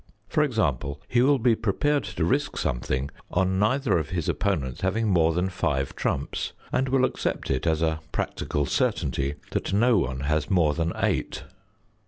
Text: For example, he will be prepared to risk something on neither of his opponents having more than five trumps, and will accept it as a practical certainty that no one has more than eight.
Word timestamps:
For 0.27 0.41
example, 0.41 0.99
he 1.07 1.21
will 1.21 1.37
be 1.37 1.53
prepared 1.53 2.03
to 2.05 2.25
risk 2.25 2.57
something 2.57 3.11
on 3.29 3.59
neither 3.59 3.99
of 3.99 4.09
his 4.09 4.27
opponents 4.27 4.81
having 4.81 5.09
more 5.09 5.31
than 5.31 5.47
five 5.49 5.95
trumps, 5.95 6.53
and 6.71 6.89
will 6.89 7.05
accept 7.05 7.51
it 7.51 7.67
as 7.67 7.83
a 7.83 7.99
practical 8.11 8.65
certainty 8.65 9.35
that 9.51 9.73
no 9.73 9.99
one 9.99 10.21
has 10.21 10.49
more 10.49 10.73
than 10.73 10.91
eight. 10.95 11.43